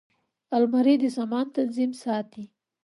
الماري 0.55 0.95
د 1.01 1.05
سامان 1.17 1.45
تنظیم 1.57 1.91
ساتي 2.03 2.43